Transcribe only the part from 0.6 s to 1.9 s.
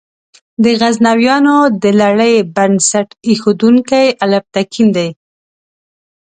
د غزنویانو د